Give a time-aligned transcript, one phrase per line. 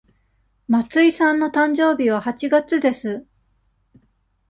[0.67, 3.23] 松井さんの誕生日は八月です。